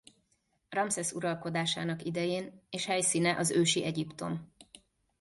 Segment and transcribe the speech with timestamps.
[0.69, 4.51] Ramszesz uralkodásának idején és helyszíne az ősi Egyiptom.